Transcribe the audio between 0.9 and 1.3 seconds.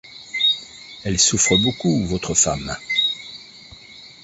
Elle